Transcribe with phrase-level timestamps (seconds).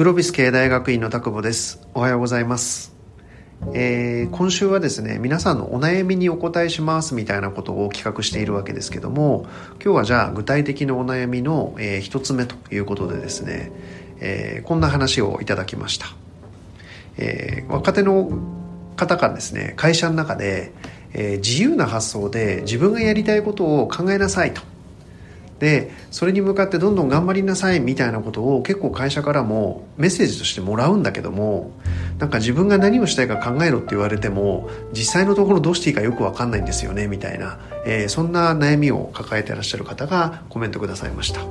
[0.00, 1.86] グロビス経大学院の田久保です。
[1.92, 2.96] おはようございます、
[3.74, 9.44] えー今週はですね皆さんのお悩みにお答えしますみたいなことを企画しているわけですけども
[9.74, 13.72] 今日はじゃあ具体的なお悩みの、えー一つ目ということでですね、
[14.20, 16.06] えーこんな話をいただきました、
[17.18, 18.30] えー若手の
[18.96, 20.72] 方からですね会社の中で、
[21.12, 24.62] え自由な発想で自分がやりたいことを考えなさいと
[25.60, 31.70] でそれに向かってどんどん頑張りなさいみたいなことを結構会社からもメッセージとしてもらうんだけども
[32.18, 41.42] なんか自分が何をしたいか考えろって言われても実際のところどうしていいかよく分かんないんですよねみたいな、えーそんな悩みを抱えてらっしゃる方がコメントくださいました。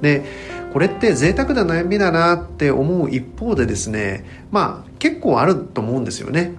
[0.00, 0.24] で
[0.72, 6.54] これって贅沢な悩みだなって思う一方でですねまあ結構あると思うんですよね。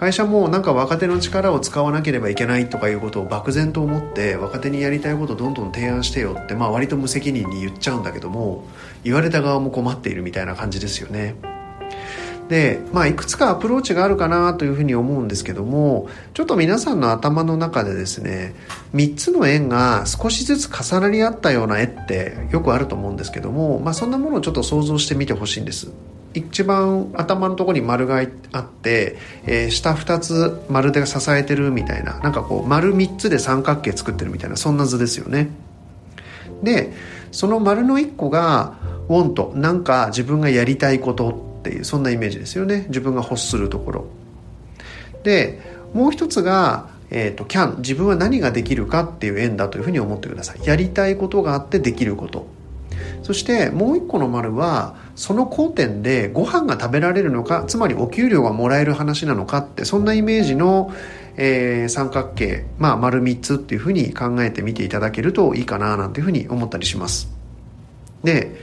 [0.00, 8.64] 会社もなんか若手の力を使わなければいけないとかいうことを漠然と思って若手にやりたいことをどんどん提案してよってまあ割と無責任に言っちゃうんだけども
[9.04, 11.34] 言われた側も困っているみたいな感じですよね。
[12.48, 18.54] でまあいくつかアプローチがあるかなというふうに思うんですけどもちょっと皆さんの頭の中でですね
[18.94, 25.92] 3つの円が少しずつ重なり合ったような絵ってよくあると思うんですけども、まあ、そんなものをちょっと想像してみてほしいんです。
[26.34, 35.50] 一番頭のところに丸があって、えー下2つ丸で支えてるみたいななんかこう丸3つで三角形作ってるみたいなそんな図ですよね。
[36.62, 36.92] で
[37.32, 38.74] その丸の1個が
[39.08, 42.86] 「want」なんか自分がやりたいことっていうそんなイメージですよね。
[42.88, 44.04] 自分が欲するところ。
[45.24, 45.60] で
[45.92, 50.64] もう一つが、えー、と can 自分は何ができるかっていう円だというふうに思ってください。
[50.64, 52.46] やりたいことがあってできること。
[53.22, 60.94] そしてもう一個の丸はその交点でご飯が食べられるのかつまりお給料がもらえる話なのかってそんなイメージの、
[61.36, 67.28] えー三角形、まあ、丸3つっていうふうに考えてみていただけるといいかななんていうふうに思ったりします。
[68.24, 68.56] で、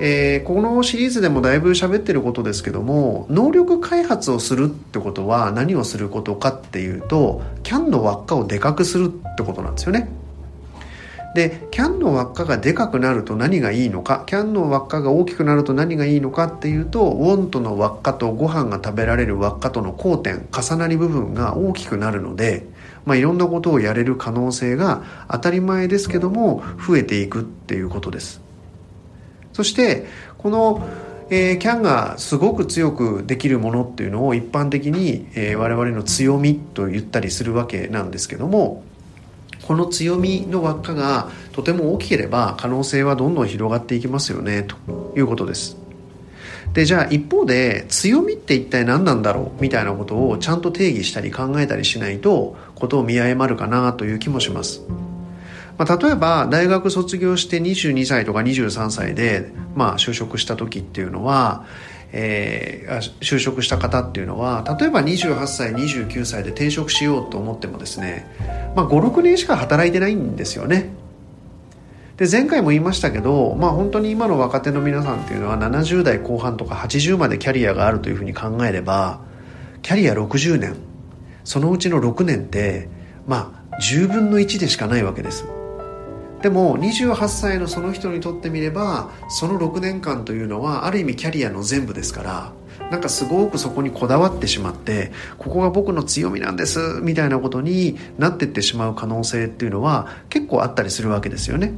[0.00, 10.08] えーこのシリーズでもだいぶ喋ってることですけども能力開発をするってことは何をすることかっていうと CAN の輪っかをでかくするってことなんですよね。
[11.34, 22.66] で CAN の輪っかがでかくなると何がいいのか CAN の輪っかが大きくなると何がいいのかっていうと WANT の輪っかとご飯が食べられる輪っかとの交点重なり部分が大きくなるので、
[23.04, 28.40] まあ、いろんなことをやれる可能性が当たり前ですけども増えていくっていうことです。
[29.52, 30.06] そして
[30.38, 30.88] この、
[31.30, 38.82] えー、CAN がすごく強くできるものっていうのを一般的に、えー我々の強みと言ったりするわけなんですけども
[39.68, 44.76] この強みの輪っかがとても大きければ可能性はどんどん広がっていきますよねと
[45.14, 45.76] いうことです。
[46.72, 54.80] でじゃあ一方で強みって一体何なんだろうみたいなことをちゃんと定義したり考えたりしないとことを見誤るかなという気もします。
[55.76, 61.66] まあ、例えば大学卒業して22歳とか23歳で、まあ、就職した時っていうのは、
[62.12, 62.78] えー
[63.20, 68.26] 就職した方っていうのは例えば28歳29歳で転職しようと思ってもですね、
[68.74, 70.90] まあ、56年しか働いてないんですよね。
[72.16, 79.20] で前回も言いましたけど、まあ、本当に今の若手の皆さんっていうのは70代後半とか80までキャリアがあるというふうに考えれば
[79.82, 80.74] キャリア60年
[81.44, 82.88] そのうちの6年って
[83.28, 85.44] まあ10分の1でしかないわけです。
[86.42, 92.52] でも28歳のその人にとってみればその6年間というのはある意味キャリアの全部ですから
[92.90, 101.74] なんかすごくそこにこだわってしまってここが僕の強みなんですみたいなことになってってしまう可能性っていうのは結構あったりするわけですよね。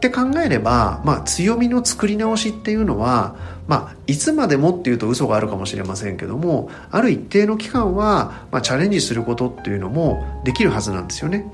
[0.00, 3.36] て考えれば、まあ、強みの作り直しっていうのは、
[3.68, 11.46] まあ、いつまでもっていうと嘘があるかもしれませんけどもある一定の期間は、まあ、チャレンジすることっていうのもできるはずなんですよね。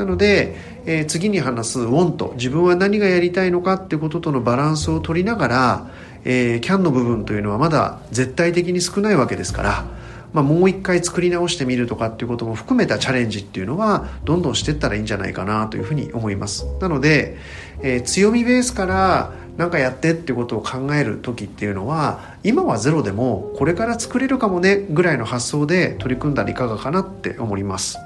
[0.00, 0.56] なので、
[0.86, 5.90] えー次に話す want 自分は何がやりたいのかってこととのバランスを取りながら、
[6.24, 9.84] えー can の部分というのはまだ絶対的に少ないわけですから、
[10.32, 16.64] まあ、もう一回作り直してみるとかっていうことも含めたチャレンジっていうのはどんどんしていったらいいんじゃないかなというふうに思います。
[16.80, 17.36] なので、
[17.82, 27.98] えー強みベースから何かやってってことを考える時っていうのは今はゼロでもこれから作れるかもねぐらいの発想で取り組んだらいかがかなって思います。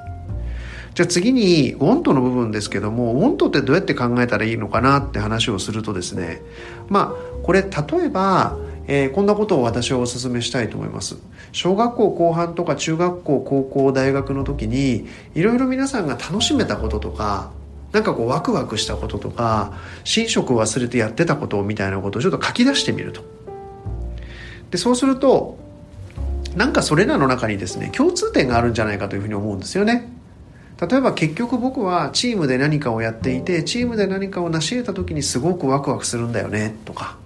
[0.95, 6.41] じゃあ次に want の部分ですけども want ってどうやって考えたらいいのかなって話をするとですね
[6.89, 7.69] まあこれ例
[8.05, 8.57] えば、
[8.87, 11.17] えーこんなことを私はお勧めしたいと思います。
[11.53, 17.51] 小学校後半とか中学校高校大学の時にいろいろ皆さんが楽しめたこととか
[17.93, 19.73] なんかこうワクワクしたこととか
[20.05, 23.23] 寝食を忘れてやってたことみたいなことをちょっと書き出してみると。
[24.71, 25.59] でそうすると
[26.57, 30.14] なんかそれらの中にですね共通点があるんじゃないかというふうに思うんですよね。
[30.87, 37.17] 例えば結局僕はチームで何かをやっていてチームで何かを成し得た時にすごくワクワクするんだよねとか。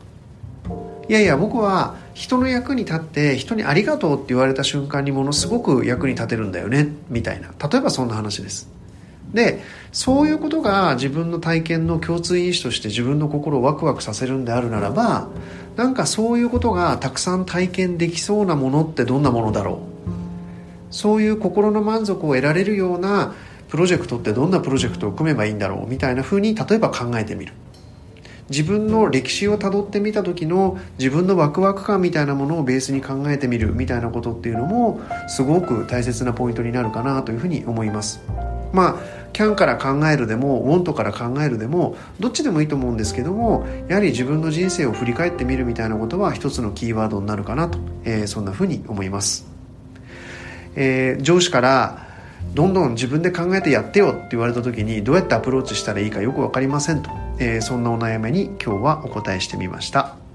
[1.09, 7.49] いやいや僕は人の役に立って人にありがとうって言われた瞬間にものすごく役に立てるんだよねみたいな。
[7.69, 8.69] 例えばそんな話です。
[9.33, 9.63] で
[9.93, 15.29] そういうことが自分の体験の共通因子として自分の心をワクワクさせるんであるならば
[15.77, 19.98] なんかそういうことがたくさん体験できそうなものってどんなものだろう？
[20.91, 23.35] そういう心の満足を得られるような
[23.69, 27.53] プロジェクトってどんなプロジェクトを組めばいいんだろうみたいなふうに例えば考えてみる。
[28.51, 33.75] 自分の歴史をたどってみた時の自分のワクワク感みたいなものをベースに考えてみる。
[33.75, 38.21] みたいなことっていうのもすごく大切なポイントになるかなというふうに思います。
[38.73, 49.47] まあキャンから考えるでもウォントから考えるでもどっちでもいいと思うんですけどもやはり自分の人生を振り返ってみるみたいなことは一つのキーワードになるかなと、えー、そんなふうに思います、
[50.79, 52.07] えー、上司から
[52.55, 57.11] どんどん自分で考えてやってよって言われた時にどうやってアプローチしたらいいかよく分かりませんと、
[57.41, 60.28] えー、そんなお悩みに今日はお答えしてみました。